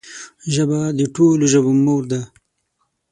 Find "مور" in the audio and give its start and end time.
1.85-2.03